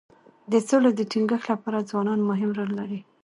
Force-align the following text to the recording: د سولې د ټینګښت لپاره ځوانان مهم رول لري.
د 0.51 0.53
سولې 0.67 0.91
د 0.95 1.01
ټینګښت 1.11 1.47
لپاره 1.51 1.87
ځوانان 1.89 2.19
مهم 2.29 2.49
رول 2.57 2.71
لري. 2.79 2.99